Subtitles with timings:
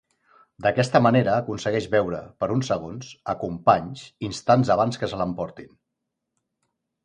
[0.65, 5.73] D’aquesta manera aconsegueix veure, per uns segons, a Companys instants abans que se l'emportin.